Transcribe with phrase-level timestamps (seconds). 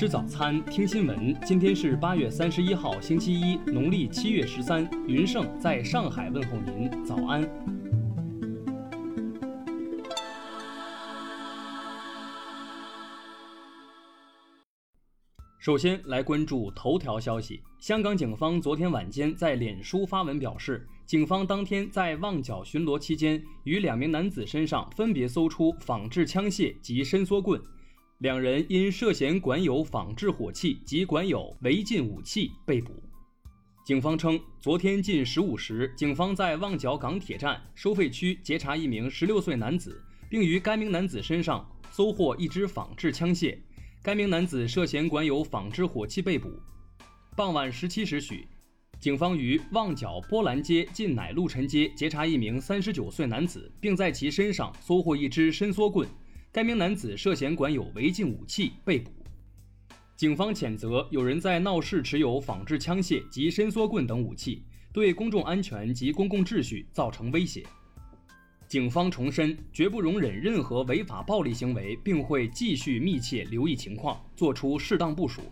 [0.00, 1.38] 吃早餐，听新闻。
[1.44, 4.88] 今天是八月三十一号，星期一，农历七月十三。
[5.06, 7.42] 云盛在上海问候您，早安。
[15.58, 17.60] 首先来关注头条消息。
[17.78, 27.60] 香港警方昨天晚间在脸书发文表示，警方当天在旺角巡逻期间，于两名男子身上分别搜出仿制枪械及伸缩棍。
[28.20, 32.92] 两人因涉嫌管有仿制火器及管有违禁武器被捕。
[33.82, 39.98] 警方称，昨天近十五时，警方在旺角港铁站收费区截查一名十六岁男子，
[40.28, 43.56] 并于该名男子身上搜获一支仿制枪械。
[44.02, 46.50] 该名男子涉嫌管有仿制火器被捕。
[47.34, 48.46] 傍晚十七时许，
[49.00, 56.06] 警方于旺角波兰街近乃路臣街截查一名三十九岁男子，并在其身上搜获一支伸缩棍。
[56.52, 59.12] 该名男子涉嫌管有违禁武器被捕，
[60.16, 67.64] 警方谴责有人在闹市持有仿制枪械及伸缩棍等武器，对公众安全及公共秩序造成威胁。
[68.66, 75.42] 警方重申，绝不容忍任何违法暴力行为，并会继续密切留意情况，作出适当部署。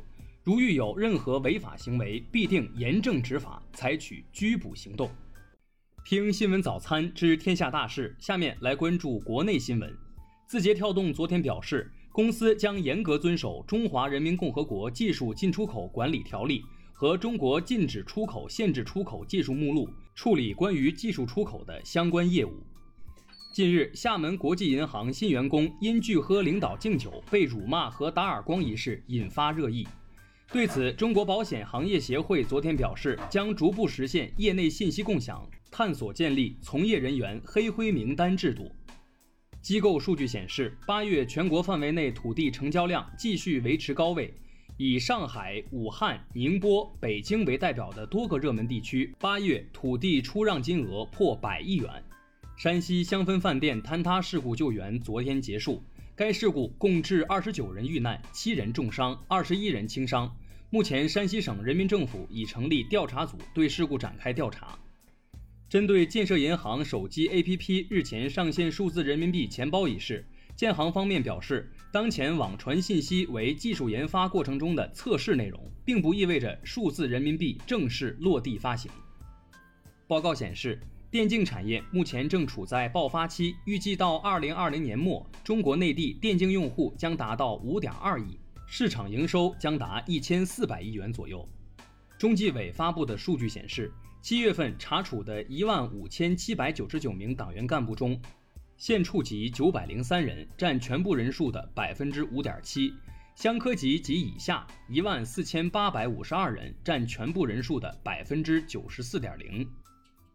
[0.42, 5.08] 如遇有任何违法行为，必定严正执法，采取拘捕行动。
[6.04, 9.96] 听新闻早餐知天下大事，下面来关注国内新闻。
[10.48, 16.60] 字节跳动昨天表示，公司将严格遵守《中华人民共和国技术进出口管理条例》
[16.94, 22.62] 和《中国禁止出口、限制出口技术目录》，处理关于技术出口的相关业务。
[23.52, 29.86] 近日，厦门国际银行新员工因拒喝领导敬酒被辱骂和打耳光一事引发热议。
[30.50, 38.72] 对此，中国保险行业协会昨天表示，将逐步实现业内信息共享，探索建立从业人员黑灰名单制度。
[39.60, 44.32] 机构数据显示，八月全国范围内土地成交量继续维持高位，
[44.76, 51.90] 以上海、武汉、宁波、北京为代表的多个热门地区，八月土地出让金额破百亿元。
[52.56, 55.82] 山西香氛饭店坍塌事故救援昨天结束，
[56.16, 60.34] 该事故共致二十九人遇难，七人重伤，二十一人轻伤。
[60.70, 64.78] 目前，山西省人民政府已成立调查组，对事故展开调查。
[65.68, 78.90] 针对建设银行手机 APP 日前上线数字人民币钱包一事，建行方面表示，当前网传信息为技术研发过程中的测试内容，并不意味着数字人民币正式落地发行。
[80.06, 80.80] 报告显示，
[81.10, 91.46] 电竞产业目前正处在爆发期，预计到2020年末，中国内地电竞用户将达到5.2亿，市场营收将达1400亿元左右。
[92.16, 93.92] 中纪委发布的数据显示。
[94.20, 98.20] 七月份查处的一万五千七百九十九名党员干部中，
[98.76, 102.92] 县处级九百零三人，占全部人数的百分之五点七；
[103.36, 109.66] 乡科级及以下一万四千八百五十二人，占全部人数的百分之九十四点零。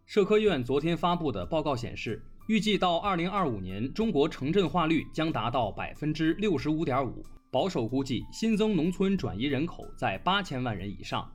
[0.06, 11.30] 社科院昨天发布的报告显示，预计到二零二五年，中国城镇化率将达到百分之六十五点五，保守估计新增农村转移人口在八千万人以上。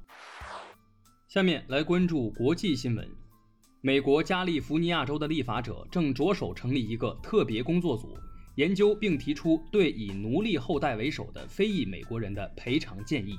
[1.28, 3.06] 下面来关注国际新闻。
[3.82, 8.16] 美国加利福尼亚州的立法者正着手成立一个特别工作组，
[8.54, 13.38] 研究并提出对以奴隶后代为首的非裔美国人的赔偿建议。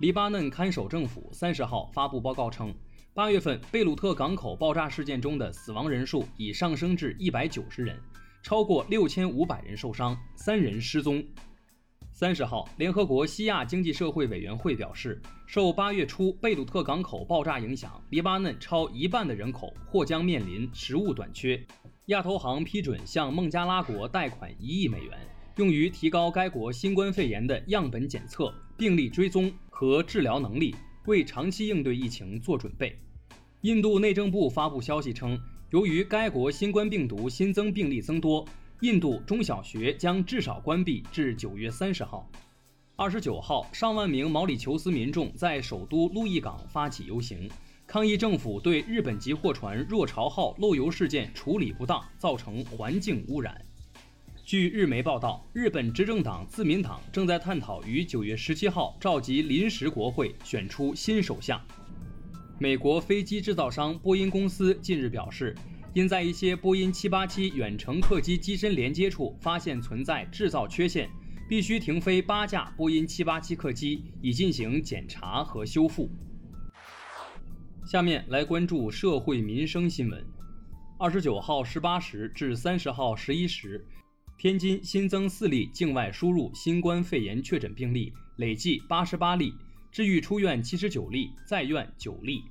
[0.00, 2.74] 黎巴嫩看守政府三十号发布报告称，
[3.14, 7.98] 八月份贝鲁特港口爆炸事件中的死亡人数已上升至一百九十人，
[8.42, 11.24] 超过六千五百人受伤，三人失踪。
[12.18, 21.64] 三十号，联合国西亚经济社会委员会表示，受八月初贝鲁特港口爆炸影响，黎巴嫩超一半的人口或将面临食物短缺。
[22.06, 25.16] 亚投行批准向孟加拉国贷款一亿美元，
[25.58, 30.74] 用于提高该国新冠肺炎的样本检测、病例追踪和治疗能力，
[31.06, 32.98] 为长期应对疫情做准备。
[33.60, 35.38] 印度内政部发布消息称，
[35.70, 38.44] 由于该国新冠病毒新增病例增多。
[38.80, 42.30] 印度中小学将至少关闭至九月三十号。
[42.94, 47.50] 二十九号，上万名毛里求斯民众在首都路易港发起游行，
[47.88, 53.60] 抗议政府对日本籍货船“若潮号”漏油事件处理不当，造成环境污染。
[54.44, 61.60] 据日媒报道，日本执政党自民党正在探讨于九月十七号召集临时国会，选出新首相。
[62.60, 65.52] 美国飞机制造商波音公司近日表示。
[65.94, 71.10] 因在一些波音787远程客机机身连接处发现存在制造缺陷，
[71.48, 76.10] 必须停飞八架波音787客机以进行检查和修复。
[77.86, 80.24] 下面来关注社会民生新闻。
[80.98, 83.84] 二十九号十八时至三十号十一时，
[84.36, 89.54] 天津新增四例境外输入新冠肺炎确诊病例，累计八十八例，
[89.90, 92.42] 治愈出院七十九例，在院九例。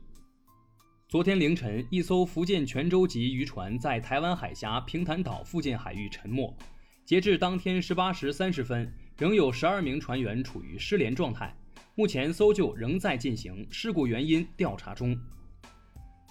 [1.09, 6.54] 昨天凌晨，一艘福建泉州籍渔船在台湾海峡平潭岛附近海域沉没。
[7.06, 11.56] 截至当天十八时三十分，仍有十二名船员处于失联状态。
[11.95, 15.18] 目前搜救仍在进行，事故原因调查中。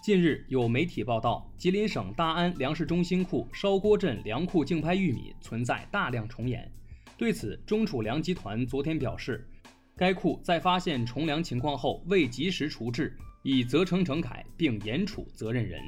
[0.02, 6.70] 近日有媒体报道，吉林省大安粮食中心库烧锅镇粮库竞拍玉米存在大量虫眼。
[7.16, 9.48] 对此，中储粮集团昨天表示，
[9.96, 13.16] 该库在发现虫粮情况后未及时处置。
[13.42, 15.80] 已责成整改并严处责任人。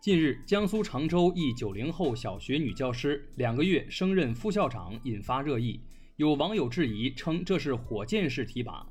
[0.00, 5.80] 近日，江苏常州一九零后小学女教师两个月升任副校长，引发热议。
[6.16, 8.84] 有网友质疑称这是火箭式提拔。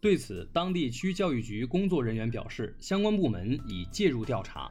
[0.00, 4.70] 对此，当地区教育局工作人员表示，相关部门已介入调查。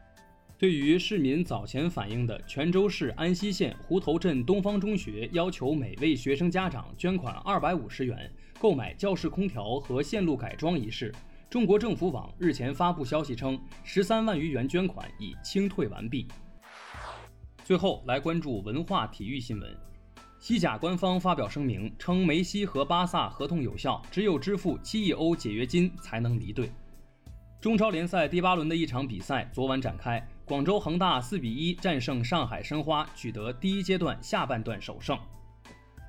[0.57, 8.29] 对于市民早前反映的泉州市安溪县湖头镇东方中学要求每位学生家长捐款二百五十元
[8.59, 11.13] 购买教室空调和线路改装一事。
[11.49, 16.27] 中国政府网日前发布消息称，十三万余元捐款已清退完毕。
[17.63, 19.75] 最后来关注文化体育新闻，
[20.37, 26.71] 西甲官方发表声明称，梅西和巴萨合同有效，只有支付七亿欧解约金才能离队。
[27.59, 35.17] 中超联赛第八轮的一场比赛昨晚展开，广州恒大四比一战胜上海申花，取得第一阶段下半段首胜。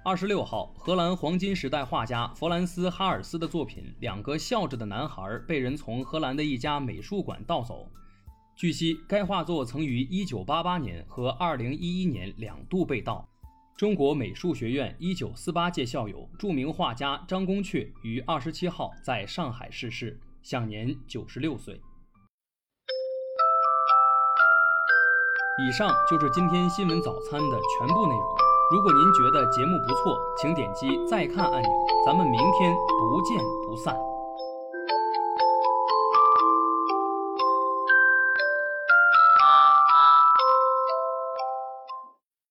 [0.02, 7.86] 二十六号，荷兰黄金时代画家弗兰斯·哈尔斯的作品《两个笑着的男孩》被人从荷兰的一家美术馆盗走。
[8.56, 13.28] 据悉，该画作曾于1988年和2011年两度被盗。
[13.76, 21.78] 中国美术学院1948届校友、著名画家张公阙于27号在上海逝世，享年96岁。
[25.58, 28.49] 以上就是今天新闻早餐的全部内容。
[28.70, 31.70] 如果您觉得节目不错，请点击再看按钮。
[32.06, 32.72] 咱们明天
[33.10, 33.36] 不见
[33.66, 34.09] 不散。